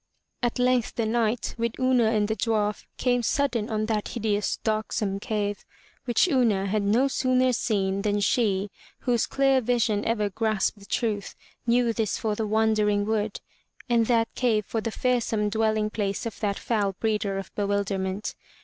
[0.41, 5.19] At length the Knight, with Una and the dwarf, came sudden on that hideous, darksome
[5.19, 5.63] cave,
[6.05, 11.35] which Una had no sooner seen, than she, whose clear vision ever grasped the truth,
[11.67, 13.41] knew this for the Wandering Wood
[13.87, 18.33] and that cave for the fearsome dwelling place of that foul breeder of bewilderment.